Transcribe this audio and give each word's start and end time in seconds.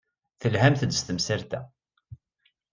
Telhamt-d 0.39 0.91
s 0.97 1.01
temsalt-a. 1.01 1.61